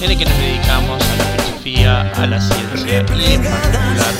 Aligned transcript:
en 0.00 0.10
el 0.10 0.18
que 0.18 0.24
nos 0.24 0.38
dedicamos 0.38 1.02
a 1.02 1.16
la 1.16 1.24
filosofía, 1.24 2.12
a 2.12 2.26
la 2.26 2.40
ciencia 2.40 3.04
y 3.16 3.34
en 3.34 3.42
particular 3.44 4.14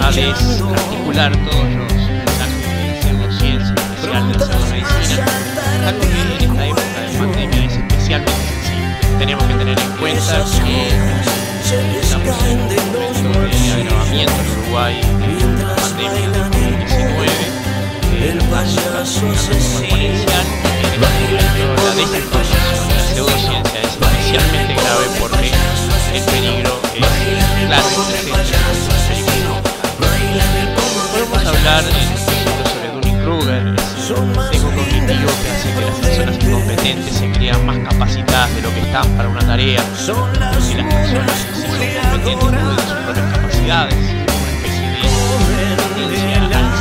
a 0.00 0.10
desarticular 0.12 1.32
todos 1.50 1.64
los 1.64 1.92
mensajes 1.92 2.62
de 2.70 3.02
pseudociencia, 3.02 3.74
especial 3.74 4.28
de 4.28 4.38
la 4.38 4.46
pseudomedicina, 4.46 5.26
algo 5.86 6.00
que 6.00 6.20
en 6.20 6.50
esta 6.50 6.66
época 6.66 7.00
de 7.00 7.18
pandemia 7.18 7.64
es 7.64 7.72
especialmente. 7.72 8.32
Tenemos 9.18 9.44
que 9.44 9.54
tener 9.54 9.78
en 9.78 9.90
cuenta 9.92 10.44
que 10.64 10.78
estamos 12.00 12.44
en 12.44 12.60
un 12.60 12.66
momento 12.66 13.40
de 13.40 13.72
agravamiento 13.72 14.34
en 14.40 14.48
Uruguay 14.60 14.94
de 15.00 15.64
la 15.64 15.74
pandemia 15.74 16.28
del 16.30 16.44
COVID-19, 16.52 17.26
que 18.10 19.95
el 26.16 26.24
peligro 26.24 26.80
claro 27.66 27.88
y 27.88 28.00
presente. 29.06 29.42
Podemos 31.12 31.46
hablar 31.46 31.84
sobre 32.64 32.88
Dunning-Kruger, 32.92 33.74
ese 33.76 33.96
sesgo 34.52 34.70
cognitivo 34.70 35.30
que 35.42 35.48
hace 35.50 35.68
que 35.74 35.80
las 35.82 35.96
personas 35.98 36.34
incompetentes 36.42 37.14
se 37.14 37.30
crean 37.32 37.66
más 37.66 37.78
capacitadas 37.78 38.54
de 38.54 38.62
lo 38.62 38.72
que 38.72 38.80
están 38.80 39.06
para 39.16 39.28
una 39.28 39.40
tarea, 39.40 39.82
y 39.82 40.74
las 40.74 40.94
personas 40.94 41.44
que 41.44 41.54
son 41.54 41.70
competentes 41.70 42.40
duden 42.40 42.76
de 42.76 42.82
sus 42.82 42.92
propias 43.04 43.32
capacidades, 43.34 43.94
una 43.94 44.50
especie 44.52 44.88
de 44.88 44.96
tendencia 45.94 46.75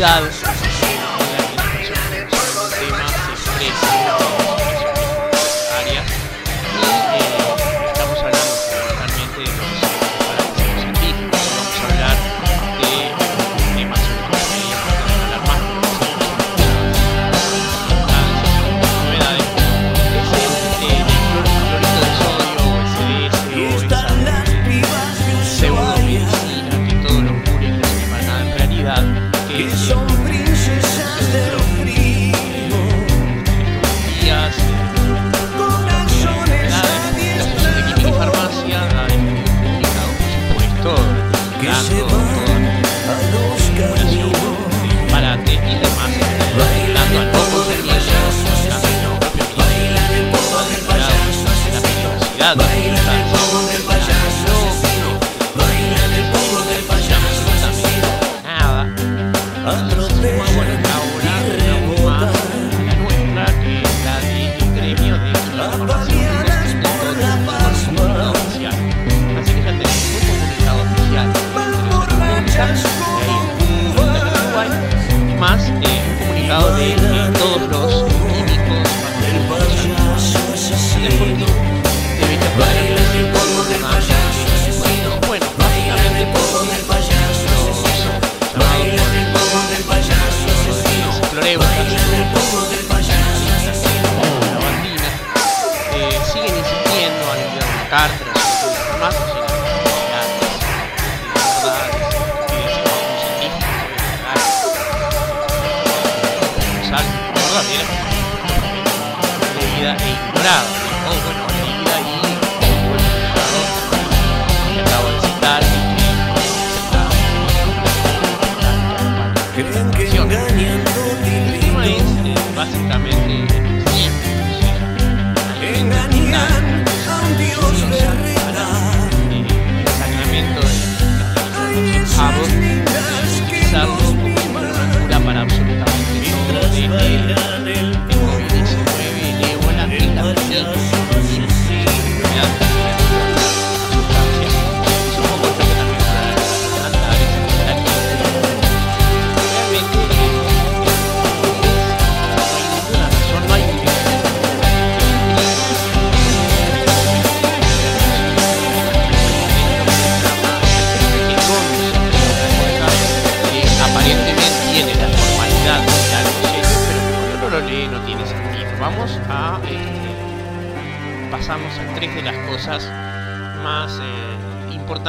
seguridad 0.00 0.49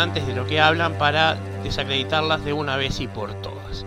importantes 0.02 0.26
de 0.26 0.34
lo 0.34 0.48
que 0.48 0.60
hablan 0.60 0.98
para 0.98 1.36
desacreditarlas 1.62 2.44
de 2.44 2.54
una 2.54 2.76
vez 2.76 3.00
y 3.02 3.08
por 3.08 3.40
todas. 3.44 3.86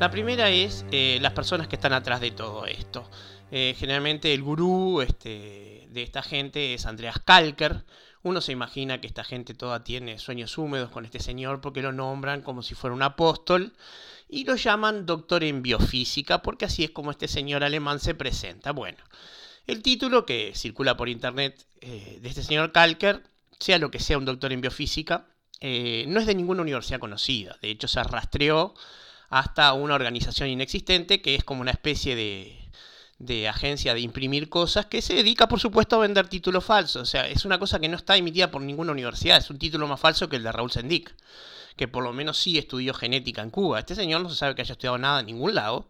La 0.00 0.10
primera 0.10 0.50
es 0.50 0.84
eh, 0.90 1.18
las 1.22 1.34
personas 1.34 1.68
que 1.68 1.76
están 1.76 1.92
atrás 1.92 2.20
de 2.20 2.32
todo 2.32 2.66
esto. 2.66 3.08
Eh, 3.52 3.76
generalmente 3.78 4.34
el 4.34 4.42
gurú 4.42 5.02
este, 5.02 5.86
de 5.88 6.02
esta 6.02 6.20
gente 6.20 6.74
es 6.74 6.84
Andreas 6.84 7.20
Kalker. 7.24 7.84
Uno 8.24 8.40
se 8.40 8.50
imagina 8.50 9.00
que 9.00 9.06
esta 9.06 9.22
gente 9.22 9.54
toda 9.54 9.84
tiene 9.84 10.18
sueños 10.18 10.58
húmedos 10.58 10.90
con 10.90 11.04
este 11.04 11.20
señor 11.20 11.60
porque 11.60 11.80
lo 11.80 11.92
nombran 11.92 12.42
como 12.42 12.64
si 12.64 12.74
fuera 12.74 12.96
un 12.96 13.02
apóstol 13.02 13.72
y 14.28 14.42
lo 14.42 14.56
llaman 14.56 15.06
doctor 15.06 15.44
en 15.44 15.62
biofísica 15.62 16.42
porque 16.42 16.64
así 16.64 16.82
es 16.82 16.90
como 16.90 17.12
este 17.12 17.28
señor 17.28 17.62
alemán 17.62 18.00
se 18.00 18.16
presenta. 18.16 18.72
Bueno, 18.72 18.98
el 19.68 19.80
título 19.80 20.26
que 20.26 20.54
circula 20.56 20.96
por 20.96 21.08
internet 21.08 21.64
eh, 21.80 22.18
de 22.20 22.28
este 22.28 22.42
señor 22.42 22.72
Kalker, 22.72 23.22
sea 23.60 23.78
lo 23.78 23.92
que 23.92 24.00
sea 24.00 24.18
un 24.18 24.24
doctor 24.24 24.52
en 24.52 24.60
biofísica, 24.60 25.28
eh, 25.64 26.06
no 26.08 26.18
es 26.18 26.26
de 26.26 26.34
ninguna 26.34 26.62
universidad 26.62 26.98
conocida. 26.98 27.56
De 27.62 27.70
hecho, 27.70 27.86
se 27.86 28.02
rastreó 28.02 28.74
hasta 29.30 29.72
una 29.74 29.94
organización 29.94 30.48
inexistente 30.48 31.22
que 31.22 31.36
es 31.36 31.44
como 31.44 31.60
una 31.60 31.70
especie 31.70 32.16
de, 32.16 32.58
de 33.20 33.48
agencia 33.48 33.94
de 33.94 34.00
imprimir 34.00 34.48
cosas 34.48 34.86
que 34.86 35.00
se 35.00 35.14
dedica, 35.14 35.46
por 35.46 35.60
supuesto, 35.60 35.94
a 35.94 36.00
vender 36.00 36.26
títulos 36.26 36.64
falsos. 36.64 37.02
O 37.02 37.06
sea, 37.06 37.28
es 37.28 37.44
una 37.44 37.60
cosa 37.60 37.78
que 37.78 37.88
no 37.88 37.96
está 37.96 38.16
emitida 38.16 38.50
por 38.50 38.60
ninguna 38.60 38.90
universidad. 38.90 39.38
Es 39.38 39.50
un 39.50 39.58
título 39.60 39.86
más 39.86 40.00
falso 40.00 40.28
que 40.28 40.34
el 40.34 40.42
de 40.42 40.50
Raúl 40.50 40.72
Sendic, 40.72 41.14
que 41.76 41.86
por 41.86 42.02
lo 42.02 42.12
menos 42.12 42.38
sí 42.38 42.58
estudió 42.58 42.92
genética 42.92 43.40
en 43.40 43.50
Cuba. 43.50 43.78
Este 43.78 43.94
señor 43.94 44.20
no 44.20 44.30
se 44.30 44.36
sabe 44.36 44.56
que 44.56 44.62
haya 44.62 44.72
estudiado 44.72 44.98
nada 44.98 45.20
en 45.20 45.26
ningún 45.26 45.54
lado. 45.54 45.88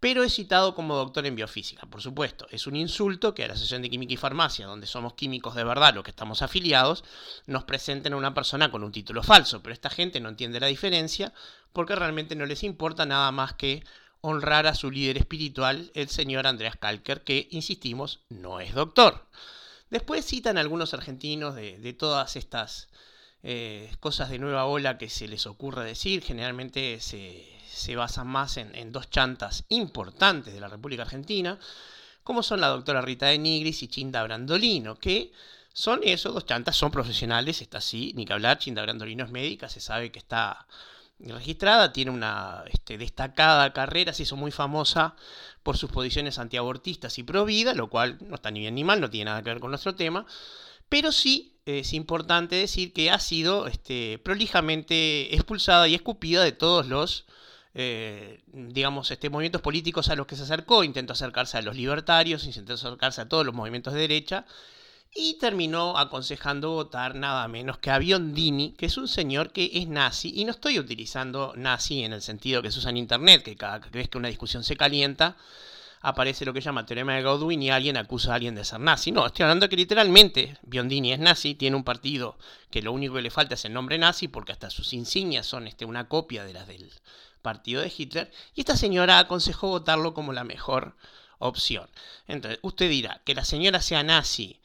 Pero 0.00 0.24
es 0.24 0.34
citado 0.34 0.74
como 0.74 0.96
doctor 0.96 1.26
en 1.26 1.36
biofísica, 1.36 1.86
por 1.86 2.00
supuesto. 2.00 2.46
Es 2.50 2.66
un 2.66 2.74
insulto 2.74 3.34
que 3.34 3.44
a 3.44 3.48
la 3.48 3.52
Asociación 3.52 3.82
de 3.82 3.90
Química 3.90 4.14
y 4.14 4.16
Farmacia, 4.16 4.66
donde 4.66 4.86
somos 4.86 5.12
químicos 5.12 5.54
de 5.54 5.62
verdad 5.62 5.94
los 5.94 6.02
que 6.02 6.10
estamos 6.10 6.40
afiliados, 6.40 7.04
nos 7.46 7.64
presenten 7.64 8.14
a 8.14 8.16
una 8.16 8.32
persona 8.32 8.70
con 8.70 8.82
un 8.82 8.92
título 8.92 9.22
falso, 9.22 9.62
pero 9.62 9.74
esta 9.74 9.90
gente 9.90 10.18
no 10.20 10.30
entiende 10.30 10.58
la 10.58 10.68
diferencia 10.68 11.34
porque 11.74 11.94
realmente 11.94 12.34
no 12.34 12.46
les 12.46 12.64
importa 12.64 13.04
nada 13.04 13.30
más 13.30 13.52
que 13.52 13.84
honrar 14.22 14.66
a 14.66 14.74
su 14.74 14.90
líder 14.90 15.18
espiritual, 15.18 15.90
el 15.94 16.08
señor 16.08 16.46
Andreas 16.46 16.76
Kalker, 16.76 17.22
que, 17.22 17.48
insistimos, 17.50 18.20
no 18.30 18.60
es 18.60 18.74
doctor. 18.74 19.26
Después 19.90 20.24
citan 20.24 20.56
algunos 20.56 20.94
argentinos 20.94 21.54
de, 21.54 21.92
todas 21.98 22.36
estas 22.36 22.88
eh, 23.42 23.94
cosas 24.00 24.30
de 24.30 24.38
nueva 24.38 24.64
ola 24.64 24.98
que 24.98 25.10
se 25.10 25.28
les 25.28 25.46
ocurre 25.46 25.84
decir, 25.84 26.22
generalmente 26.22 27.00
se, 27.00 27.59
basan 27.96 28.26
más 28.26 28.56
en, 28.56 28.92
dos 28.92 29.10
chantas 29.10 29.64
importantes 29.68 30.54
de 30.54 30.60
la 30.60 30.68
República 30.68 31.02
Argentina, 31.02 31.58
como 32.22 32.42
son 32.42 32.60
la 32.60 32.68
doctora 32.68 33.00
Rita 33.00 33.26
de 33.26 33.38
Nigris 33.38 33.82
y 33.82 33.88
Chinda 33.88 34.22
Brandolino, 34.22 34.98
que 34.98 35.32
son 35.72 36.00
esos 36.02 36.34
dos 36.34 36.46
chantas, 36.46 36.76
son 36.76 36.90
profesionales, 36.90 37.60
está 37.60 37.78
así, 37.78 38.12
ni 38.16 38.24
que 38.24 38.32
hablar, 38.32 38.58
Chinda 38.58 38.82
Brandolino 38.82 39.24
es 39.24 39.30
médica, 39.30 39.68
se 39.68 39.80
sabe 39.80 40.10
que 40.10 40.18
está 40.18 40.66
registrada, 41.18 41.92
tiene 41.92 42.10
una 42.10 42.64
este, 42.70 42.96
destacada 42.96 43.72
carrera, 43.72 44.12
se 44.12 44.22
hizo 44.22 44.36
muy 44.36 44.50
famosa 44.50 45.14
por 45.62 45.76
sus 45.76 45.90
posiciones 45.90 46.38
antiabortistas 46.38 47.18
y 47.18 47.22
pro 47.22 47.44
vida, 47.44 47.74
lo 47.74 47.88
cual 47.88 48.18
no 48.20 48.36
está 48.36 48.50
ni 48.50 48.60
bien 48.60 48.74
ni 48.74 48.84
mal, 48.84 49.00
no 49.00 49.10
tiene 49.10 49.26
nada 49.26 49.42
que 49.42 49.50
ver 49.50 49.60
con 49.60 49.70
nuestro 49.70 49.94
tema, 49.94 50.24
pero 50.88 51.12
sí 51.12 51.60
es 51.66 51.92
importante 51.92 52.56
decir 52.56 52.92
que 52.92 53.10
ha 53.10 53.18
sido 53.20 53.66
este, 53.66 54.18
prolijamente 54.18 55.34
expulsada 55.34 55.86
y 55.88 55.94
escupida 55.94 56.42
de 56.42 56.52
todos 56.52 56.86
los 56.86 57.26
eh, 57.74 58.42
digamos, 58.46 59.10
este, 59.10 59.30
movimientos 59.30 59.62
políticos 59.62 60.08
a 60.08 60.16
los 60.16 60.26
que 60.26 60.36
se 60.36 60.42
acercó, 60.42 60.84
intentó 60.84 61.12
acercarse 61.12 61.58
a 61.58 61.62
los 61.62 61.76
libertarios, 61.76 62.44
intentó 62.46 62.74
acercarse 62.74 63.20
a 63.20 63.28
todos 63.28 63.46
los 63.46 63.54
movimientos 63.54 63.94
de 63.94 64.00
derecha, 64.00 64.44
y 65.12 65.38
terminó 65.38 65.98
aconsejando 65.98 66.70
votar 66.70 67.16
nada 67.16 67.46
menos 67.48 67.78
que 67.78 67.90
a 67.90 67.98
Biondini, 67.98 68.74
que 68.74 68.86
es 68.86 68.96
un 68.96 69.08
señor 69.08 69.50
que 69.52 69.70
es 69.72 69.88
nazi, 69.88 70.32
y 70.34 70.44
no 70.44 70.52
estoy 70.52 70.78
utilizando 70.78 71.52
nazi 71.56 72.04
en 72.04 72.12
el 72.12 72.22
sentido 72.22 72.62
que 72.62 72.70
se 72.70 72.78
usa 72.78 72.90
en 72.90 72.96
internet, 72.96 73.42
que 73.42 73.56
cada 73.56 73.78
vez 73.78 74.08
que 74.08 74.18
una 74.18 74.28
discusión 74.28 74.62
se 74.62 74.76
calienta, 74.76 75.36
aparece 76.02 76.44
lo 76.44 76.52
que 76.52 76.60
llama 76.60 76.86
teorema 76.86 77.14
de 77.14 77.22
Godwin 77.22 77.62
y 77.62 77.70
alguien 77.70 77.96
acusa 77.96 78.32
a 78.32 78.34
alguien 78.36 78.54
de 78.54 78.64
ser 78.64 78.80
nazi. 78.80 79.12
No, 79.12 79.26
estoy 79.26 79.42
hablando 79.42 79.68
que 79.68 79.76
literalmente 79.76 80.56
Biondini 80.62 81.12
es 81.12 81.18
nazi, 81.18 81.54
tiene 81.54 81.76
un 81.76 81.84
partido 81.84 82.38
que 82.70 82.82
lo 82.82 82.92
único 82.92 83.14
que 83.14 83.22
le 83.22 83.30
falta 83.30 83.54
es 83.54 83.64
el 83.64 83.72
nombre 83.72 83.98
nazi, 83.98 84.28
porque 84.28 84.52
hasta 84.52 84.70
sus 84.70 84.92
insignias 84.92 85.46
son 85.46 85.66
este, 85.66 85.84
una 85.84 86.08
copia 86.08 86.44
de 86.44 86.54
las 86.54 86.66
del 86.66 86.90
partido 87.42 87.82
de 87.82 87.92
Hitler, 87.96 88.30
y 88.54 88.60
esta 88.60 88.76
señora 88.76 89.18
aconsejó 89.18 89.68
votarlo 89.68 90.14
como 90.14 90.32
la 90.32 90.44
mejor 90.44 90.96
opción. 91.38 91.88
Entonces, 92.28 92.60
usted 92.62 92.88
dirá, 92.88 93.20
que 93.24 93.34
la 93.34 93.44
señora 93.44 93.80
sea 93.82 94.02
nazi 94.02 94.60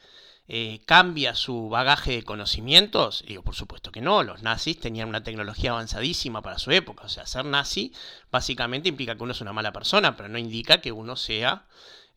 eh, 0.48 0.81
cambia 0.86 1.33
su 1.33 1.69
bagaje 1.69 2.12
de 2.12 2.24
conocimientos? 2.24 3.24
Digo, 3.27 3.42
por 3.42 3.56
supuesto 3.56 3.92
que 3.92 4.01
no, 4.01 4.22
los 4.22 4.44
nazis 4.44 4.80
tenían 4.80 5.10
una 5.10 5.24
tecnología 5.24 5.72
avanzadísima 5.72 6.44
para 6.44 6.60
su 6.60 6.72
época, 6.72 7.06
o 7.06 7.10
sea, 7.10 7.25
ser 7.25 7.45
nazi 7.45 7.94
básicamente 8.31 8.89
implica 8.89 9.16
que 9.16 9.24
uno 9.24 9.31
es 9.31 9.42
una 9.42 9.54
mala 9.54 9.74
persona, 9.74 10.16
pero 10.16 10.30
no 10.30 10.38
indica 10.38 10.81
que 10.81 10.92
uno 10.92 11.16
sea 11.16 11.66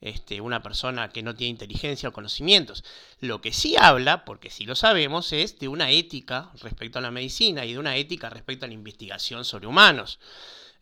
este, 0.00 0.40
una 0.40 0.62
persona 0.62 1.08
que 1.08 1.22
no 1.22 1.34
tiene 1.34 1.50
inteligencia 1.50 2.08
o 2.08 2.12
conocimientos. 2.12 2.84
Lo 3.20 3.40
que 3.40 3.52
sí 3.52 3.76
habla, 3.76 4.24
porque 4.24 4.50
sí 4.50 4.64
lo 4.64 4.76
sabemos, 4.76 5.32
es 5.32 5.58
de 5.58 5.68
una 5.68 5.90
ética 5.90 6.50
respecto 6.60 6.98
a 6.98 7.02
la 7.02 7.10
medicina 7.10 7.64
y 7.64 7.72
de 7.72 7.78
una 7.78 7.96
ética 7.96 8.30
respecto 8.30 8.64
a 8.64 8.68
la 8.68 8.74
investigación 8.74 9.44
sobre 9.44 9.66
humanos. 9.66 10.18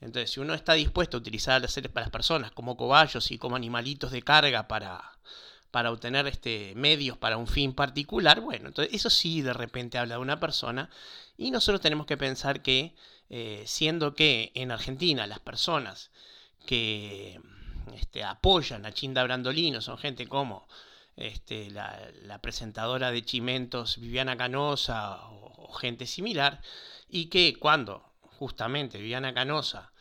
Entonces, 0.01 0.31
si 0.31 0.41
uno 0.41 0.55
está 0.55 0.75
dispuesto 0.75 1.17
a 1.17 1.21
utilizar 1.21 1.57
a 1.57 1.61
las 1.61 2.11
personas 2.11 2.53
como 2.53 2.77
cobayos 2.77 3.31
y 3.31 3.39
como 3.39 3.57
animalitos 3.57 4.11
de 4.13 4.23
carga 4.23 4.69
para 4.69 5.17
para 5.77 5.93
obtener 5.93 6.27
este, 6.27 6.73
medios 6.75 7.19
para 7.19 7.37
un 7.37 7.47
fin 7.47 7.75
particular, 7.75 8.41
bueno, 8.41 8.69
entonces 8.69 8.95
eso 8.95 9.11
sí 9.11 9.43
de 9.43 9.53
repente 9.53 9.99
habla 9.99 10.15
de 10.15 10.23
una 10.23 10.41
persona 10.41 10.89
y 11.37 11.51
nosotros 11.51 11.83
tenemos 11.83 12.07
que 12.07 12.17
pensar 12.17 12.63
que 12.63 12.95
eh, 13.29 13.63
siendo 13.67 14.15
que 14.15 14.53
en 14.55 14.71
Argentina 14.71 15.27
las 15.27 15.41
personas 15.41 16.11
que 16.65 17.41
este, 17.95 18.25
apoyan 18.25 18.87
a 18.87 18.93
Chinda 18.93 19.23
Brandolino 19.23 19.81
son 19.81 19.99
gente 19.99 20.27
como 20.27 20.67
este, 21.17 21.71
la, 21.71 22.41
presentadora 22.43 23.11
de 23.11 23.25
Chimentos 23.25 23.99
Viviana 23.99 24.37
Canosa 24.37 25.19
o 25.31 25.73
gente 25.73 26.07
similar, 26.07 26.61
y 27.09 27.27
que 27.27 27.57
cuando 27.59 28.13
justamente 28.39 28.99
Viviana 28.99 29.33
Canosa 29.33 29.93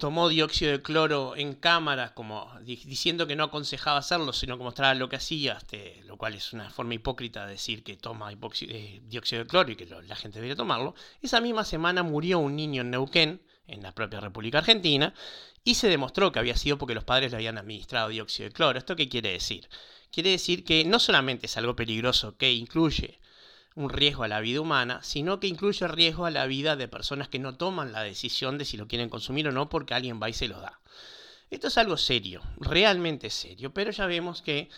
tomó 0.00 0.30
dióxido 0.30 0.72
de 0.72 0.82
cloro 0.82 1.36
en 1.36 1.54
cámaras, 1.54 2.12
como 2.12 2.50
diciendo 2.62 3.26
que 3.26 3.36
no 3.36 3.44
aconsejaba 3.44 3.98
hacerlo, 3.98 4.32
sino 4.32 4.56
que 4.56 4.64
mostraba 4.64 4.94
lo 4.94 5.08
que 5.08 5.16
hacía, 5.16 5.58
este, 5.58 6.02
lo 6.06 6.16
cual 6.16 6.34
es 6.34 6.52
una 6.52 6.70
forma 6.70 6.94
hipócrita 6.94 7.44
de 7.44 7.52
decir 7.52 7.84
que 7.84 7.96
toma 7.96 8.32
eh, 8.32 9.00
dióxido 9.04 9.42
de 9.42 9.46
cloro 9.46 9.70
y 9.70 9.76
que 9.76 9.86
la 9.86 10.16
gente 10.16 10.38
debería 10.38 10.56
tomarlo. 10.56 10.94
Esa 11.20 11.40
misma 11.40 11.64
semana 11.64 12.02
murió 12.02 12.38
un 12.38 12.56
niño 12.56 12.80
en 12.80 12.90
Neuquén, 12.90 13.42
en 13.70 13.82
la 13.82 13.92
propia 13.94 14.20
República 14.20 14.58
Argentina, 14.58 15.14
y 15.64 15.74
se 15.74 15.88
demostró 15.88 16.32
que 16.32 16.38
había 16.38 16.56
sido 16.56 16.78
porque 16.78 16.94
los 16.94 17.04
padres 17.04 17.30
le 17.30 17.36
habían 17.36 17.58
administrado 17.58 18.08
dióxido 18.08 18.48
de 18.48 18.54
cloro. 18.54 18.78
¿Esto 18.78 18.96
qué 18.96 19.08
quiere 19.08 19.32
decir? 19.32 19.68
Quiere 20.10 20.30
decir 20.30 20.64
que 20.64 20.84
no 20.84 20.98
solamente 20.98 21.46
es 21.46 21.56
algo 21.56 21.76
peligroso 21.76 22.36
que 22.36 22.52
incluye 22.52 23.20
un 23.74 23.90
riesgo 23.90 24.24
a 24.24 24.28
la 24.28 24.40
vida 24.40 24.60
humana, 24.60 25.00
sino 25.02 25.38
que 25.38 25.46
incluye 25.46 25.86
riesgo 25.86 26.26
a 26.26 26.30
la 26.30 26.46
vida 26.46 26.76
de 26.76 26.88
personas 26.88 27.28
que 27.28 27.38
no 27.38 27.56
toman 27.56 27.92
la 27.92 28.02
decisión 28.02 28.58
de 28.58 28.64
si 28.64 28.76
lo 28.76 28.88
quieren 28.88 29.08
consumir 29.08 29.46
o 29.48 29.52
no 29.52 29.68
porque 29.68 29.94
alguien 29.94 30.20
va 30.20 30.28
y 30.28 30.32
se 30.32 30.48
lo 30.48 30.60
da. 30.60 30.80
Esto 31.50 31.68
es 31.68 31.78
algo 31.78 31.96
serio, 31.96 32.42
realmente 32.58 33.30
serio, 33.30 33.72
pero 33.72 33.90
ya 33.90 34.06
vemos 34.06 34.42
que 34.42 34.68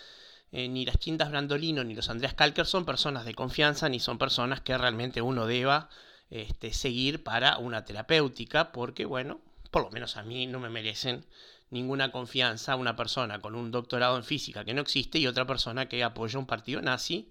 eh, 0.52 0.68
ni 0.68 0.84
las 0.84 0.98
Chintas 0.98 1.30
Brandolino 1.30 1.84
ni 1.84 1.94
los 1.94 2.10
Andreas 2.10 2.34
Kalker 2.34 2.66
son 2.66 2.84
personas 2.84 3.24
de 3.24 3.34
confianza 3.34 3.88
ni 3.88 4.00
son 4.00 4.18
personas 4.18 4.60
que 4.60 4.76
realmente 4.76 5.22
uno 5.22 5.46
deba 5.46 5.88
este, 6.32 6.72
seguir 6.72 7.22
para 7.22 7.58
una 7.58 7.84
terapéutica, 7.84 8.72
porque 8.72 9.04
bueno, 9.04 9.42
por 9.70 9.82
lo 9.82 9.90
menos 9.90 10.16
a 10.16 10.22
mí 10.22 10.46
no 10.46 10.60
me 10.60 10.70
merecen 10.70 11.26
ninguna 11.68 12.10
confianza 12.10 12.76
una 12.76 12.96
persona 12.96 13.38
con 13.40 13.54
un 13.54 13.70
doctorado 13.70 14.16
en 14.16 14.24
física 14.24 14.64
que 14.64 14.72
no 14.72 14.80
existe 14.80 15.18
y 15.18 15.26
otra 15.26 15.46
persona 15.46 15.90
que 15.90 16.02
apoya 16.02 16.38
un 16.38 16.46
partido 16.46 16.80
nazi 16.80 17.30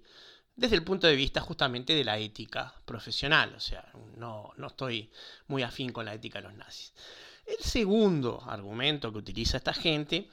desde 0.56 0.76
el 0.76 0.84
punto 0.84 1.08
de 1.08 1.16
vista 1.16 1.42
justamente 1.42 1.94
de 1.94 2.04
la 2.04 2.20
ética 2.20 2.76
profesional, 2.86 3.56
o 3.56 3.60
sea, 3.60 3.92
no, 4.18 4.52
no 4.58 4.68
estoy 4.68 5.10
muy 5.48 5.64
afín 5.64 5.92
con 5.92 6.06
la 6.06 6.14
ética 6.14 6.40
de 6.40 6.50
los 6.50 6.54
nazis. 6.54 6.94
El 7.48 7.64
segundo 7.64 8.44
argumento 8.46 9.12
que 9.12 9.18
utiliza 9.18 9.58
esta 9.58 9.74
gente 9.74 10.30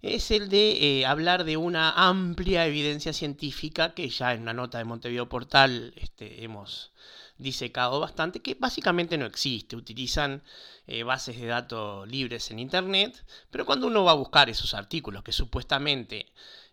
es 0.00 0.30
el 0.30 0.48
de 0.48 1.00
eh, 1.00 1.06
hablar 1.06 1.42
de 1.42 1.56
una 1.56 1.90
amplia 1.90 2.66
evidencia 2.66 3.12
científica 3.12 3.94
que 3.94 4.08
ya 4.08 4.32
en 4.32 4.42
una 4.42 4.52
nota 4.52 4.78
de 4.78 4.84
Montevideo 4.84 5.28
Portal 5.28 5.92
este, 5.96 6.44
hemos 6.44 6.92
disecado 7.42 8.00
bastante, 8.00 8.40
que 8.40 8.54
básicamente 8.54 9.18
no 9.18 9.26
existe. 9.26 9.76
Utilizan 9.76 10.42
eh, 10.86 11.02
bases 11.02 11.40
de 11.40 11.46
datos 11.46 12.08
libres 12.08 12.50
en 12.50 12.58
Internet, 12.58 13.24
pero 13.50 13.66
cuando 13.66 13.86
uno 13.86 14.04
va 14.04 14.12
a 14.12 14.14
buscar 14.14 14.48
esos 14.48 14.74
artículos 14.74 15.22
que 15.22 15.32
supuestamente 15.32 16.26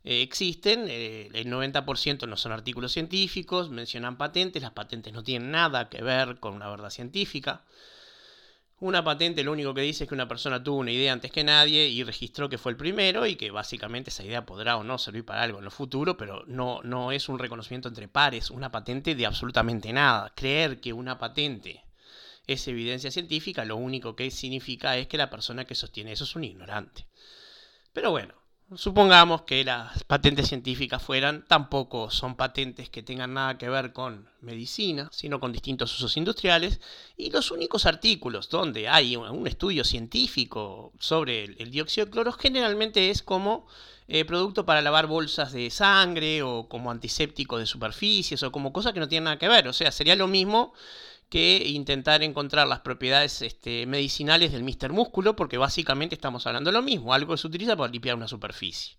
eh, 0.04 0.22
existen, 0.22 0.86
eh, 0.88 1.30
el 1.34 1.48
90% 1.48 2.28
no 2.28 2.38
son 2.38 2.52
artículos 2.52 2.92
científicos, 2.94 3.70
mencionan 3.70 4.18
patentes, 4.18 4.62
las 4.62 4.72
patentes 4.72 5.14
no 5.14 5.24
tienen 5.24 5.52
nada 5.52 5.90
que 5.90 6.02
ver 6.02 6.40
con 6.40 6.54
una 6.54 6.70
verdad 6.70 6.90
científica. 6.90 7.64
Una 8.82 9.04
patente 9.04 9.44
lo 9.44 9.52
único 9.52 9.74
que 9.74 9.82
dice 9.82 10.06
es 10.06 10.08
que 10.08 10.16
una 10.16 10.30
persona 10.30 10.64
tuvo 10.64 10.78
una 10.78 10.92
idea 10.92 11.12
antes 11.12 11.32
que 11.32 11.44
nadie 11.44 11.90
y 11.90 12.02
registró 12.04 12.48
que 12.48 12.58
fue 12.58 12.72
el 12.72 12.78
primero 12.78 13.26
y 13.26 13.36
que 13.36 13.52
básicamente 13.52 14.10
esa 14.10 14.24
idea 14.24 14.46
podrá 14.46 14.78
o 14.78 14.86
no 14.86 14.98
servir 14.98 15.26
para 15.26 15.42
algo 15.44 15.60
en 15.60 15.66
lo 15.66 15.72
futuro, 15.72 16.16
pero 16.16 16.46
no, 16.48 16.80
no 16.84 17.12
es 17.12 17.28
un 17.28 17.40
reconocimiento 17.40 17.90
entre 17.90 18.08
pares, 18.08 18.50
una 18.50 18.72
patente 18.72 19.16
de 19.16 19.26
absolutamente 19.26 19.92
nada. 19.92 20.32
Creer 20.34 20.80
que 20.80 20.94
una 20.94 21.18
patente 21.18 21.84
es 22.48 22.66
evidencia 22.70 23.12
científica, 23.12 23.66
lo 23.66 23.76
único 23.76 24.16
que 24.16 24.32
significa 24.32 24.96
es 24.96 25.08
que 25.08 25.18
la 25.18 25.30
persona 25.30 25.66
que 25.66 25.76
sostiene 25.76 26.14
eso 26.14 26.24
es 26.24 26.36
un 26.38 26.46
ignorante. 26.46 27.06
Pero 27.92 28.12
bueno, 28.12 28.34
Supongamos 28.76 29.42
que 29.44 29.64
las 29.64 30.04
patentes 30.04 30.48
científicas 30.48 31.02
fueran, 31.02 31.44
tampoco 31.48 32.12
son 32.12 32.36
patentes 32.36 32.88
que 32.88 33.02
tengan 33.02 33.34
nada 33.34 33.58
que 33.58 33.68
ver 33.68 33.94
con 33.94 34.30
medicina, 34.42 35.10
sino 35.12 35.40
con 35.40 35.52
distintos 35.52 35.96
usos 35.96 36.18
industriales, 36.18 36.80
y 37.18 37.32
los 37.32 37.50
únicos 37.50 37.88
artículos 37.88 38.48
donde 38.50 38.88
hay 38.88 39.16
un 39.16 39.48
estudio 39.48 39.84
científico 39.84 40.94
sobre 41.00 41.46
el, 41.46 41.72
dióxido 41.72 42.06
de 42.06 42.12
cloro 42.12 42.32
generalmente 42.32 43.10
es 43.10 43.24
como 43.24 43.66
eh, 44.08 44.24
producto 44.24 44.68
para 44.68 44.84
lavar 44.84 45.08
bolsas 45.08 45.52
de 45.52 45.72
sangre 45.72 46.44
o 46.44 46.70
como 46.70 46.92
antiséptico 46.92 47.58
de 47.58 47.66
superficies 47.66 48.44
o 48.44 48.52
como 48.52 48.72
cosas 48.72 48.94
que 48.94 49.00
no 49.00 49.08
tienen 49.08 49.24
nada 49.26 49.40
que 49.40 49.48
ver, 49.48 49.68
o 49.68 49.74
sea, 49.74 49.92
sería 49.92 50.16
lo 50.16 50.28
mismo 50.28 50.74
que 51.30 51.64
intentar 51.68 52.24
encontrar 52.24 52.68
las 52.68 52.80
propiedades 52.80 53.42
este, 53.42 53.86
medicinales 53.86 54.52
del 54.52 54.64
Mister 54.64 54.92
Músculo, 54.92 55.36
porque 55.36 55.58
básicamente 55.58 56.16
estamos 56.16 56.46
hablando 56.48 56.72
de 56.72 56.78
lo 56.78 56.82
mismo, 56.82 57.14
algo 57.14 57.34
que 57.34 57.38
se 57.38 57.48
utiliza 57.48 57.76
para 57.76 57.92
limpiar 57.92 58.16
una 58.16 58.28
superficie. 58.28 58.98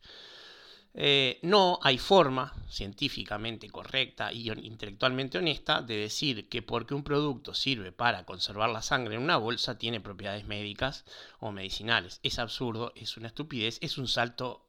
eh, 0.94 1.38
no 1.42 1.78
hay 1.82 1.98
forma 1.98 2.52
científicamente 2.68 3.68
correcta 3.70 4.32
y 4.32 4.50
intelectualmente 4.50 5.38
honesta 5.38 5.82
de 5.82 5.96
decir 5.96 6.48
que 6.48 6.62
porque 6.62 6.94
un 6.94 7.04
producto 7.04 7.54
sirve 7.54 7.92
para 7.92 8.24
conservar 8.24 8.70
la 8.70 8.82
sangre 8.82 9.14
en 9.14 9.22
una 9.22 9.36
bolsa 9.36 9.78
tiene 9.78 10.00
propiedades 10.00 10.46
médicas 10.46 11.04
o 11.38 11.52
medicinales. 11.52 12.18
Es 12.22 12.38
absurdo, 12.38 12.92
es 12.96 13.16
una 13.16 13.28
estupidez, 13.28 13.78
es 13.82 13.98
un 13.98 14.08
salto 14.08 14.66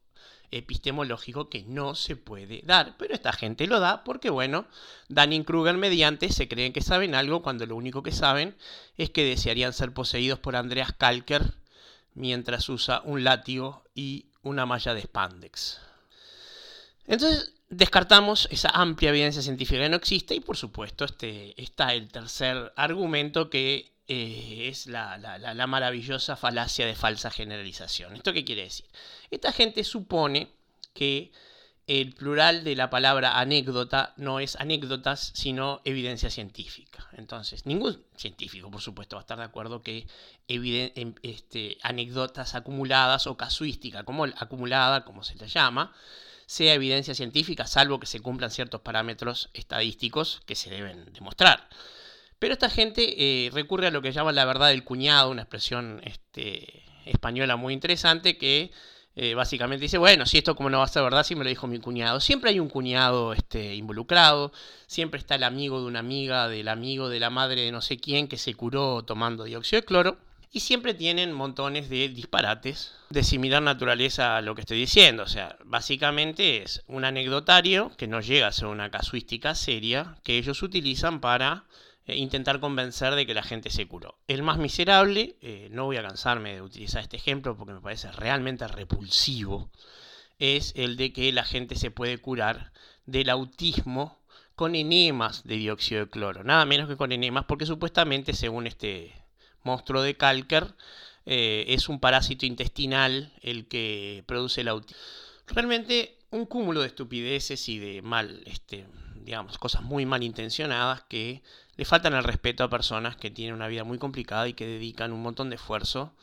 epistemológico 0.51 1.49
que 1.49 1.63
no 1.63 1.95
se 1.95 2.15
puede 2.15 2.61
dar. 2.65 2.95
Pero 2.97 3.13
esta 3.13 3.31
gente 3.31 3.67
lo 3.67 3.79
da 3.79 4.03
porque, 4.03 4.29
bueno, 4.29 4.65
Danning 5.07 5.43
Kruger 5.43 5.77
mediante 5.77 6.31
se 6.31 6.47
creen 6.47 6.73
que 6.73 6.81
saben 6.81 7.15
algo 7.15 7.41
cuando 7.41 7.65
lo 7.65 7.75
único 7.75 8.03
que 8.03 8.11
saben 8.11 8.55
es 8.97 9.09
que 9.09 9.23
desearían 9.23 9.73
ser 9.73 9.93
poseídos 9.93 10.39
por 10.39 10.55
Andreas 10.55 10.93
Kalker 10.93 11.53
mientras 12.13 12.67
usa 12.69 13.01
un 13.05 13.23
látigo 13.23 13.83
y 13.95 14.25
una 14.43 14.65
malla 14.65 14.93
de 14.93 15.01
spandex. 15.01 15.79
Entonces 17.07 17.53
descartamos 17.69 18.47
esa 18.51 18.69
amplia 18.69 19.11
evidencia 19.11 19.41
científica 19.41 19.81
que 19.81 19.89
no 19.89 19.95
existe 19.95 20.35
y 20.35 20.41
por 20.41 20.57
supuesto 20.57 21.05
este, 21.05 21.59
está 21.61 21.93
el 21.93 22.09
tercer 22.09 22.73
argumento 22.75 23.49
que 23.49 23.93
eh, 24.13 24.67
es 24.67 24.87
la, 24.87 25.17
la, 25.17 25.67
maravillosa 25.67 26.35
falacia 26.35 26.85
de 26.85 26.95
falsa 26.95 27.31
generalización. 27.31 28.13
¿Esto 28.13 28.33
qué 28.33 28.43
quiere 28.43 28.63
decir? 28.63 28.85
Esta 29.29 29.53
gente 29.53 29.85
supone 29.85 30.49
que 30.93 31.31
el 31.87 32.13
plural 32.13 32.65
de 32.65 32.75
la 32.75 32.89
palabra 32.89 33.39
anécdota 33.39 34.13
no 34.17 34.41
es 34.41 34.57
anécdotas, 34.57 35.31
sino 35.33 35.79
evidencia 35.85 36.29
científica. 36.29 37.07
Entonces, 37.13 37.65
ningún 37.65 38.03
científico, 38.17 38.69
por 38.69 38.81
supuesto, 38.81 39.15
va 39.15 39.21
a 39.21 39.23
estar 39.23 39.37
de 39.37 39.45
acuerdo 39.45 39.81
que 39.81 40.05
em, 40.49 41.15
este, 41.23 41.77
anécdotas 41.81 42.53
acumuladas 42.53 43.27
o 43.27 43.37
casuística 43.37 44.03
como 44.03 44.25
acumulada, 44.25 45.05
como 45.05 45.23
se 45.23 45.35
le 45.35 45.47
llama, 45.47 45.93
sea 46.47 46.73
evidencia 46.73 47.15
científica, 47.15 47.65
salvo 47.65 48.01
que 48.01 48.07
se 48.07 48.19
cumplan 48.19 48.51
ciertos 48.51 48.81
parámetros 48.81 49.49
estadísticos 49.53 50.41
que 50.45 50.55
se 50.55 50.69
deben 50.69 51.13
demostrar. 51.13 51.69
Pero 52.41 52.53
esta 52.53 52.71
gente 52.71 53.03
eh, 53.19 53.51
recurre 53.51 53.85
a 53.85 53.91
lo 53.91 54.01
que 54.01 54.11
llaman 54.11 54.33
la 54.33 54.45
verdad 54.45 54.69
del 54.69 54.83
cuñado, 54.83 55.29
una 55.29 55.43
expresión 55.43 56.01
este, 56.03 56.81
española 57.05 57.55
muy 57.55 57.71
interesante 57.71 58.39
que 58.39 58.71
eh, 59.15 59.35
básicamente 59.35 59.83
dice, 59.83 59.99
bueno, 59.99 60.25
si 60.25 60.39
esto 60.39 60.55
como 60.55 60.71
no 60.71 60.79
va 60.79 60.85
a 60.85 60.87
ser 60.87 61.03
verdad, 61.03 61.23
si 61.23 61.35
me 61.35 61.43
lo 61.43 61.51
dijo 61.51 61.67
mi 61.67 61.77
cuñado. 61.77 62.19
Siempre 62.19 62.49
hay 62.49 62.59
un 62.59 62.67
cuñado 62.67 63.33
este, 63.33 63.75
involucrado, 63.75 64.51
siempre 64.87 65.19
está 65.19 65.35
el 65.35 65.43
amigo 65.43 65.81
de 65.81 65.85
una 65.85 65.99
amiga, 65.99 66.47
del 66.47 66.67
amigo 66.69 67.09
de 67.09 67.19
la 67.19 67.29
madre 67.29 67.61
de 67.61 67.71
no 67.71 67.81
sé 67.81 67.97
quién 67.97 68.27
que 68.27 68.37
se 68.37 68.55
curó 68.55 69.03
tomando 69.03 69.43
dióxido 69.43 69.81
de 69.81 69.85
cloro 69.85 70.17
y 70.51 70.61
siempre 70.61 70.95
tienen 70.95 71.33
montones 71.33 71.89
de 71.91 72.09
disparates 72.09 72.91
de 73.11 73.23
similar 73.23 73.61
naturaleza 73.61 74.37
a 74.37 74.41
lo 74.41 74.55
que 74.55 74.61
estoy 74.61 74.79
diciendo. 74.79 75.21
O 75.21 75.27
sea, 75.27 75.59
básicamente 75.63 76.63
es 76.63 76.81
un 76.87 77.05
anecdotario 77.05 77.91
que 77.97 78.07
no 78.07 78.19
llega 78.19 78.47
a 78.47 78.51
ser 78.51 78.65
una 78.65 78.89
casuística 78.89 79.53
seria 79.53 80.17
que 80.23 80.39
ellos 80.39 80.63
utilizan 80.63 81.21
para 81.21 81.65
eh, 82.07 82.15
intentar 82.15 82.59
convencer 82.59 83.15
de 83.15 83.25
que 83.25 83.33
la 83.33 83.43
gente 83.43 83.69
se 83.69 83.87
curó. 83.87 84.17
El 84.27 84.43
más 84.43 84.57
miserable, 84.57 85.35
eh, 85.41 85.69
no 85.71 85.85
voy 85.85 85.97
a 85.97 86.03
cansarme 86.03 86.55
de 86.55 86.61
utilizar 86.61 87.01
este 87.01 87.17
ejemplo 87.17 87.55
porque 87.55 87.73
me 87.73 87.81
parece 87.81 88.11
realmente 88.11 88.67
repulsivo, 88.67 89.69
es 90.39 90.73
el 90.75 90.97
de 90.97 91.13
que 91.13 91.31
la 91.31 91.43
gente 91.43 91.75
se 91.75 91.91
puede 91.91 92.17
curar 92.17 92.71
del 93.05 93.29
autismo 93.29 94.19
con 94.55 94.75
enemas 94.75 95.43
de 95.43 95.55
dióxido 95.55 96.01
de 96.01 96.09
cloro. 96.09 96.43
Nada 96.43 96.65
menos 96.65 96.89
que 96.89 96.97
con 96.97 97.11
enemas 97.11 97.45
porque 97.45 97.65
supuestamente, 97.65 98.33
según 98.33 98.67
este 98.67 99.13
monstruo 99.63 100.01
de 100.01 100.17
Kalker, 100.17 100.73
eh, 101.25 101.65
es 101.67 101.89
un 101.89 101.99
parásito 101.99 102.45
intestinal 102.45 103.31
el 103.41 103.67
que 103.67 104.23
produce 104.25 104.61
el 104.61 104.69
autismo. 104.69 104.99
Realmente 105.47 106.17
un 106.31 106.45
cúmulo 106.45 106.81
de 106.81 106.87
estupideces 106.87 107.69
y 107.69 107.77
de 107.77 108.01
mal, 108.01 108.41
este, 108.45 108.87
digamos, 109.23 109.57
cosas 109.57 109.83
muy 109.83 110.05
malintencionadas 110.05 111.03
que 111.03 111.41
le 111.75 111.85
faltan 111.85 112.13
el 112.13 112.23
respeto 112.23 112.63
a 112.63 112.69
personas 112.69 113.15
que 113.15 113.31
tienen 113.31 113.55
una 113.55 113.67
vida 113.67 113.83
muy 113.83 113.97
complicada 113.97 114.47
y 114.47 114.53
que 114.53 114.65
dedican 114.65 115.13
un 115.13 115.21
montón 115.21 115.49
de 115.49 115.55
esfuerzo 115.55 116.15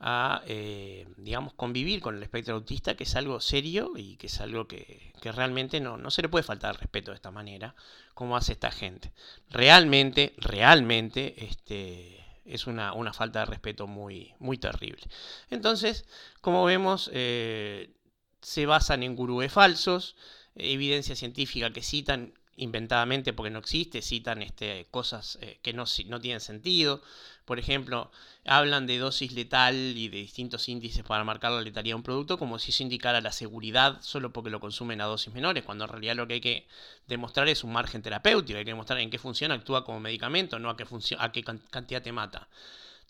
a, 0.00 0.42
eh, 0.46 1.06
digamos, 1.16 1.54
convivir 1.54 2.00
con 2.00 2.16
el 2.16 2.22
espectro 2.22 2.54
autista, 2.54 2.94
que 2.94 3.04
es 3.04 3.16
algo 3.16 3.40
serio 3.40 3.92
y 3.96 4.16
que 4.16 4.26
es 4.26 4.40
algo 4.40 4.66
que, 4.66 5.12
que 5.20 5.32
realmente 5.32 5.80
no, 5.80 5.96
no 5.96 6.10
se 6.10 6.22
le 6.22 6.28
puede 6.28 6.42
faltar 6.42 6.74
el 6.74 6.80
respeto 6.80 7.10
de 7.10 7.16
esta 7.16 7.30
manera, 7.30 7.74
como 8.12 8.36
hace 8.36 8.52
esta 8.52 8.70
gente. 8.70 9.12
Realmente, 9.50 10.34
realmente, 10.38 11.44
este 11.44 12.24
es 12.44 12.66
una, 12.66 12.92
falta 13.12 13.40
de 13.40 13.46
respeto 13.46 13.86
muy, 13.86 14.34
muy 14.38 14.58
terrible. 14.58 15.02
Entonces, 15.50 16.04
como 16.40 16.64
vemos, 16.64 17.10
eh, 17.12 17.94
se 18.42 18.66
basan 18.66 19.02
en 19.02 19.16
gurúes 19.16 19.52
falsos, 19.52 20.16
evidencia 20.54 21.16
científica 21.16 21.72
que 21.72 21.82
citan 21.82 22.34
inventadamente 22.56 23.32
porque 23.32 23.50
no 23.50 23.58
existe, 23.58 24.02
citan 24.02 24.42
este, 24.42 24.86
cosas 24.90 25.38
eh, 25.40 25.58
que 25.62 25.72
no, 25.72 25.84
no 26.06 26.20
tienen 26.20 26.40
sentido. 26.40 27.02
Por 27.44 27.58
ejemplo, 27.58 28.10
hablan 28.46 28.86
de 28.86 28.98
dosis 28.98 29.32
letal 29.32 29.74
y 29.74 30.08
de 30.08 30.18
distintos 30.18 30.68
índices 30.68 31.04
para 31.04 31.24
marcar 31.24 31.52
la 31.52 31.60
letalidad 31.60 31.92
de 31.92 31.96
un 31.96 32.02
producto 32.02 32.38
como 32.38 32.58
si 32.58 32.70
eso 32.70 32.82
indicara 32.82 33.20
la 33.20 33.32
seguridad 33.32 34.00
solo 34.00 34.32
porque 34.32 34.50
lo 34.50 34.60
consumen 34.60 35.00
a 35.00 35.04
dosis 35.04 35.34
menores, 35.34 35.64
cuando 35.64 35.84
en 35.84 35.90
realidad 35.90 36.16
lo 36.16 36.26
que 36.26 36.34
hay 36.34 36.40
que 36.40 36.66
demostrar 37.06 37.48
es 37.48 37.64
un 37.64 37.72
margen 37.72 38.02
terapéutico, 38.02 38.58
hay 38.58 38.64
que 38.64 38.70
demostrar 38.70 38.98
en 39.00 39.10
qué 39.10 39.18
funciona, 39.18 39.54
actúa 39.54 39.84
como 39.84 40.00
medicamento, 40.00 40.58
no 40.58 40.70
a 40.70 40.76
qué, 40.76 40.86
a 41.18 41.32
qué 41.32 41.42
cantidad 41.42 42.02
te 42.02 42.12
mata. 42.12 42.48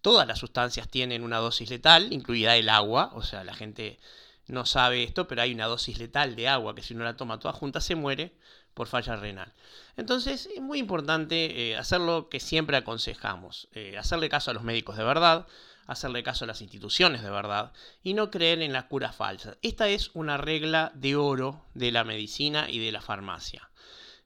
Todas 0.02 0.26
las 0.26 0.38
sustancias 0.38 0.88
tienen 0.88 1.22
una 1.22 1.38
dosis 1.38 1.70
letal, 1.70 2.12
incluida 2.12 2.56
el 2.56 2.68
agua, 2.68 3.10
o 3.14 3.22
sea, 3.22 3.44
la 3.44 3.54
gente 3.54 3.98
no 4.46 4.66
sabe 4.66 5.02
esto, 5.02 5.26
pero 5.26 5.42
hay 5.42 5.54
una 5.54 5.66
dosis 5.66 5.98
letal 5.98 6.36
de 6.36 6.48
agua 6.48 6.74
que 6.74 6.82
si 6.82 6.94
uno 6.94 7.04
la 7.04 7.16
toma 7.16 7.38
toda 7.38 7.54
junta 7.54 7.80
se 7.80 7.94
muere 7.94 8.32
por 8.74 8.88
falla 8.88 9.16
renal. 9.16 9.52
Entonces 9.96 10.48
es 10.54 10.60
muy 10.60 10.78
importante 10.78 11.70
eh, 11.70 11.76
hacer 11.76 12.00
lo 12.00 12.28
que 12.28 12.40
siempre 12.40 12.76
aconsejamos, 12.76 13.68
eh, 13.72 13.96
hacerle 13.96 14.28
caso 14.28 14.50
a 14.50 14.54
los 14.54 14.64
médicos 14.64 14.96
de 14.96 15.04
verdad, 15.04 15.46
hacerle 15.86 16.22
caso 16.22 16.44
a 16.44 16.48
las 16.48 16.60
instituciones 16.60 17.22
de 17.22 17.30
verdad 17.30 17.72
y 18.02 18.14
no 18.14 18.30
creer 18.30 18.62
en 18.62 18.72
las 18.72 18.84
curas 18.84 19.14
falsas. 19.14 19.56
Esta 19.62 19.88
es 19.88 20.10
una 20.14 20.36
regla 20.36 20.92
de 20.94 21.16
oro 21.16 21.64
de 21.74 21.92
la 21.92 22.04
medicina 22.04 22.68
y 22.68 22.78
de 22.78 22.92
la 22.92 23.00
farmacia. 23.00 23.70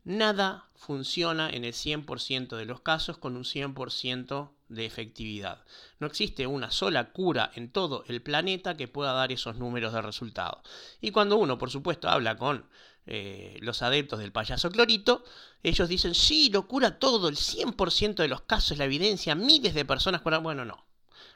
Nada 0.04 0.68
funciona 0.74 1.50
en 1.50 1.64
el 1.64 1.74
100% 1.74 2.56
de 2.56 2.64
los 2.64 2.80
casos 2.80 3.18
con 3.18 3.36
un 3.36 3.44
100% 3.44 4.50
de 4.68 4.86
efectividad. 4.86 5.64
No 5.98 6.06
existe 6.06 6.46
una 6.46 6.70
sola 6.70 7.12
cura 7.12 7.50
en 7.54 7.70
todo 7.70 8.04
el 8.06 8.22
planeta 8.22 8.76
que 8.76 8.88
pueda 8.88 9.12
dar 9.12 9.32
esos 9.32 9.56
números 9.56 9.92
de 9.92 10.02
resultado. 10.02 10.62
Y 11.00 11.10
cuando 11.10 11.36
uno, 11.36 11.58
por 11.58 11.70
supuesto, 11.70 12.08
habla 12.08 12.36
con 12.36 12.64
eh, 13.10 13.56
los 13.62 13.80
adeptos 13.80 14.18
del 14.18 14.32
payaso 14.32 14.70
clorito, 14.70 15.24
ellos 15.62 15.88
dicen, 15.88 16.14
sí, 16.14 16.50
lo 16.50 16.68
cura 16.68 16.98
todo, 16.98 17.30
el 17.30 17.36
100% 17.36 18.16
de 18.16 18.28
los 18.28 18.42
casos, 18.42 18.76
la 18.76 18.84
evidencia, 18.84 19.34
miles 19.34 19.72
de 19.72 19.86
personas 19.86 20.20
curan. 20.20 20.42
Bueno, 20.42 20.66
no, 20.66 20.84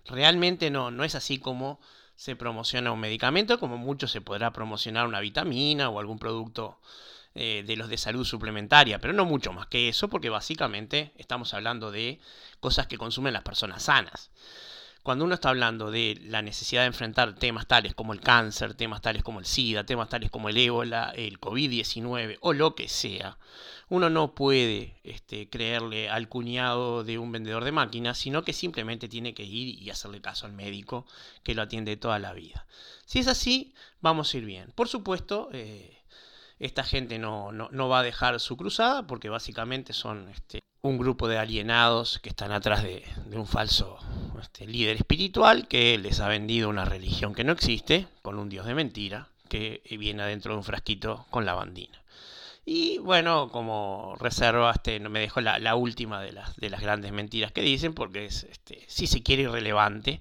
realmente 0.05 0.71
no, 0.71 0.91
no 0.91 1.02
es 1.02 1.14
así 1.14 1.38
como 1.38 1.81
se 2.14 2.37
promociona 2.37 2.93
un 2.93 3.00
medicamento, 3.00 3.59
como 3.59 3.79
mucho 3.79 4.07
se 4.07 4.21
podrá 4.21 4.52
promocionar 4.52 5.07
una 5.07 5.21
vitamina 5.21 5.88
o 5.88 5.99
algún 5.99 6.19
producto 6.19 6.79
eh, 7.35 7.64
de 7.67 7.76
los 7.76 7.88
de 7.88 7.97
salud 7.97 8.26
suplementaria, 8.26 8.99
pero 8.99 9.14
no 9.14 9.25
mucho 9.25 9.55
más 9.55 9.67
que 9.67 9.88
eso, 9.88 10.09
porque 10.09 10.29
básicamente 10.29 11.12
estamos 11.17 11.55
hablando 11.55 11.91
de 11.91 12.21
cosas 12.61 12.87
que 12.87 12.99
consumen 12.99 13.33
las 13.33 13.45
personas 13.45 13.85
sanas. 13.85 14.31
Cuando 15.02 15.25
uno 15.25 15.35
está 15.35 15.49
hablando 15.49 15.90
de 15.90 16.21
la 16.26 16.42
necesidad 16.42 16.82
de 16.82 16.87
enfrentar 16.87 17.35
temas 17.35 17.66
tales 17.66 17.92
como 17.94 18.12
el 18.12 18.21
cáncer, 18.21 18.75
temas 18.75 19.00
tales 19.00 19.25
como 19.25 19.40
el 19.40 19.47
SIDA, 19.47 19.85
temas 19.85 20.09
tales 20.09 20.30
como 20.30 20.49
el 20.49 20.56
ébola, 20.56 21.12
el 21.16 21.40
COVID-19 21.40 22.38
o 22.40 22.52
lo 22.52 22.76
que 22.76 22.88
sea, 22.88 23.37
uno 23.88 24.11
no 24.11 24.35
puede 24.35 25.00
este, 25.02 25.50
creerle 25.50 26.09
al 26.09 26.28
cuñado 26.28 27.02
de 27.02 27.18
un 27.18 27.32
vendedor 27.32 27.64
de 27.64 27.73
máquinas, 27.73 28.16
sino 28.16 28.42
que 28.42 28.52
simplemente 28.52 29.09
tiene 29.09 29.35
que 29.35 29.42
ir 29.42 29.82
y 29.82 29.90
hacerle 29.90 30.21
caso 30.21 30.47
al 30.47 30.52
médico 30.52 31.04
que 31.42 31.54
lo 31.54 31.62
atiende 31.62 31.97
toda 31.97 32.18
la 32.21 32.32
vida. 32.32 32.64
Si 33.04 33.18
es 33.18 33.26
así, 33.26 33.75
vamos 34.00 34.32
a 34.32 34.38
ir 34.38 34.44
bien. 34.44 34.71
Por 34.75 34.88
supuesto, 34.88 35.49
eh, 35.52 35.99
esta 36.59 36.85
gente 36.85 37.18
no, 37.18 37.50
no, 37.50 37.88
va 37.88 37.99
a 37.99 38.02
dejar 38.04 38.38
su 38.38 38.56
cruzada 38.56 39.06
porque 39.06 39.28
básicamente 39.28 39.92
son 39.92 40.28
este, 40.28 40.62
un 40.83 40.99
grupo 40.99 41.29
de 41.29 41.39
alienados 41.39 42.19
que 42.19 42.29
están 42.29 42.51
atrás 42.51 42.83
de, 42.83 43.05
un 43.33 43.47
falso 43.47 43.99
este, 44.41 44.67
líder 44.67 44.97
espiritual 44.97 45.69
que 45.69 45.97
les 45.97 46.19
ha 46.19 46.29
vendido 46.29 46.69
una 46.69 46.85
religión 46.85 47.35
que 47.35 47.45
no 47.45 47.53
existe, 47.53 48.09
con 48.21 48.39
un 48.39 48.49
dios 48.49 48.67
de 48.67 48.75
mentira, 48.75 49.29
que 49.49 49.81
viene 49.99 50.23
adentro 50.23 50.53
de 50.53 50.59
un 50.59 50.65
frasquito 50.65 51.27
con 51.31 51.45
lavandina. 51.45 52.03
Y 52.65 52.99
bueno, 52.99 53.49
como 53.51 54.17
reserva, 54.21 54.73
este, 54.73 55.01
me 55.01 55.21
dejo 55.21 55.41
la, 55.41 55.75
última 55.75 56.21
de 56.21 56.33
las, 56.33 56.57
de 56.57 56.71
las 56.71 56.81
grandes 56.81 57.12
mentiras 57.12 57.53
que 57.53 57.62
dicen, 57.62 57.93
porque 57.93 58.27
es, 58.27 58.45
este, 58.45 58.85
si 58.87 59.07
se 59.07 59.23
quiere, 59.23 59.45
irrelevante. 59.45 60.21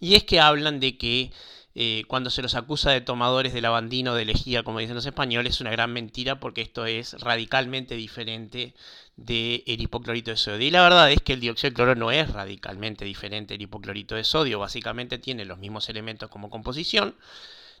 Y 0.00 0.14
es 0.14 0.24
que 0.24 0.40
hablan 0.40 0.80
de 0.80 0.98
que 0.98 1.32
eh, 1.78 2.04
cuando 2.08 2.30
se 2.30 2.40
los 2.40 2.54
acusa 2.54 2.90
de 2.90 3.02
tomadores 3.02 3.52
de 3.52 3.60
lavandino 3.60 4.14
de 4.14 4.24
lejía, 4.24 4.62
como 4.62 4.78
dicen 4.78 4.94
los 4.94 5.04
españoles, 5.04 5.56
es 5.56 5.60
una 5.60 5.70
gran 5.70 5.92
mentira 5.92 6.40
porque 6.40 6.62
esto 6.62 6.86
es 6.86 7.12
radicalmente 7.20 7.96
diferente 7.96 8.72
del 9.16 9.62
hipoclorito 9.66 10.30
de 10.30 10.38
sodio. 10.38 10.66
Y 10.66 10.70
la 10.70 10.82
verdad 10.82 11.12
es 11.12 11.20
que 11.20 11.34
el 11.34 11.40
dióxido 11.40 11.68
de 11.70 11.74
cloro 11.74 11.94
no 11.94 12.10
es 12.10 12.30
radicalmente 12.30 13.04
diferente 13.04 13.52
del 13.52 13.60
hipoclorito 13.60 14.14
de 14.14 14.24
sodio, 14.24 14.58
básicamente 14.58 15.18
tiene 15.18 15.44
los 15.44 15.58
mismos 15.58 15.90
elementos 15.90 16.30
como 16.30 16.48
composición, 16.48 17.14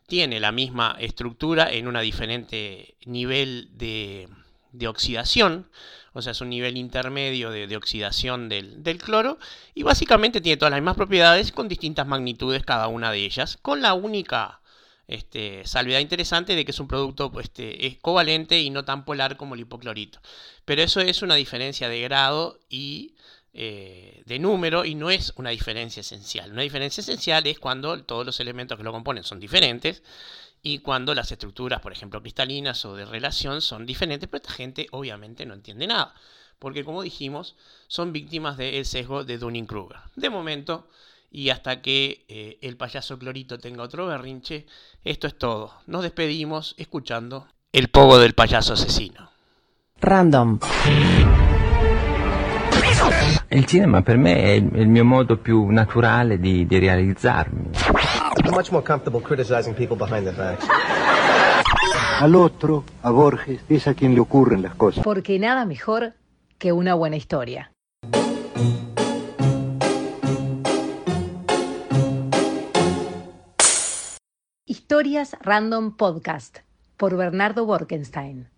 tiene 0.06 0.40
la 0.40 0.52
misma 0.52 0.94
estructura 1.00 1.72
en 1.72 1.88
un 1.88 1.98
diferente 2.02 2.96
nivel 3.06 3.70
de, 3.78 4.28
oxidación, 4.86 5.70
o 6.16 6.22
sea, 6.22 6.32
es 6.32 6.40
un 6.40 6.48
nivel 6.48 6.78
intermedio 6.78 7.50
de, 7.50 7.76
oxidación 7.76 8.48
del, 8.48 8.98
cloro, 8.98 9.38
y 9.74 9.82
básicamente 9.82 10.40
tiene 10.40 10.56
todas 10.56 10.70
las 10.70 10.80
mismas 10.80 10.96
propiedades 10.96 11.52
con 11.52 11.68
distintas 11.68 12.06
magnitudes 12.06 12.64
cada 12.64 12.88
una 12.88 13.12
de 13.12 13.18
ellas, 13.18 13.58
con 13.60 13.82
la 13.82 13.92
única 13.92 14.62
este, 15.08 15.66
salvedad 15.66 16.00
interesante 16.00 16.56
de 16.56 16.64
que 16.64 16.70
es 16.70 16.80
un 16.80 16.88
producto 16.88 17.30
este, 17.38 17.86
es 17.86 17.98
covalente 17.98 18.58
y 18.58 18.70
no 18.70 18.86
tan 18.86 19.04
polar 19.04 19.36
como 19.36 19.54
el 19.54 19.60
hipoclorito. 19.60 20.20
Pero 20.64 20.82
eso 20.82 21.00
es 21.00 21.20
una 21.20 21.34
diferencia 21.34 21.90
de 21.90 22.00
grado 22.00 22.58
y 22.70 23.14
eh, 23.52 24.22
de 24.24 24.38
número 24.38 24.86
y 24.86 24.94
no 24.94 25.10
es 25.10 25.34
una 25.36 25.50
diferencia 25.50 26.00
esencial. 26.00 26.50
Una 26.50 26.62
diferencia 26.62 27.02
esencial 27.02 27.46
es 27.46 27.58
cuando 27.58 28.02
todos 28.04 28.24
los 28.24 28.40
elementos 28.40 28.78
que 28.78 28.84
lo 28.84 28.92
componen 28.92 29.22
son 29.22 29.38
diferentes 29.38 30.02
y 30.66 30.80
cuando 30.80 31.14
las 31.14 31.30
estructuras, 31.30 31.80
por 31.80 31.92
ejemplo, 31.92 32.20
cristalinas 32.20 32.84
o 32.86 32.96
de 32.96 33.04
relación 33.04 33.60
son 33.60 33.86
diferentes, 33.86 34.28
pero 34.28 34.42
esta 34.42 34.52
gente 34.52 34.88
obviamente 34.90 35.46
no 35.46 35.54
entiende 35.54 35.86
nada, 35.86 36.12
porque 36.58 36.82
como 36.82 37.02
dijimos, 37.02 37.54
son 37.86 38.12
víctimas 38.12 38.56
del 38.56 38.84
sesgo 38.84 39.22
de 39.22 39.38
Dunning-Kruger. 39.38 39.98
De 40.16 40.28
momento, 40.28 40.88
y 41.30 41.50
hasta 41.50 41.80
que 41.82 42.24
eh, 42.26 42.58
el 42.62 42.76
payaso 42.76 43.16
Clorito 43.16 43.60
tenga 43.60 43.84
otro 43.84 44.08
berrinche, 44.08 44.66
esto 45.04 45.28
es 45.28 45.38
todo. 45.38 45.72
Nos 45.86 46.02
despedimos 46.02 46.74
escuchando 46.78 47.46
el 47.70 47.86
pogo 47.86 48.18
del 48.18 48.34
payaso 48.34 48.72
asesino. 48.72 49.30
Random. 50.00 50.58
Il 53.50 53.66
cinema 53.66 54.02
per 54.02 54.16
me 54.16 54.34
è 54.34 54.50
il, 54.54 54.88
mio 54.88 55.04
modo 55.04 55.36
più 55.36 55.68
naturale 55.68 56.40
di, 56.40 56.66
di 56.66 56.78
realizzarmi. 56.80 57.70
I'm 58.44 58.54
much 58.54 58.70
more 58.70 58.82
comfortable 58.82 59.20
criticizing 59.20 59.74
people 59.74 59.96
behind 59.96 60.26
their 60.26 60.36
backs. 60.36 60.66
Al 62.20 62.34
otro, 62.34 62.84
a 63.02 63.10
Borges, 63.10 63.60
es 63.68 63.86
a 63.86 63.94
quien 63.94 64.14
le 64.14 64.20
ocurren 64.20 64.62
las 64.62 64.74
cosas. 64.74 65.04
Porque 65.04 65.38
nada 65.38 65.64
mejor 65.64 66.14
que 66.58 66.72
una 66.72 66.94
buena 66.94 67.16
historia. 67.16 67.70
Historias 74.66 75.36
Random 75.40 75.96
Podcast 75.96 76.58
por 76.96 77.16
Bernardo 77.16 77.66
Borkenstein. 77.66 78.48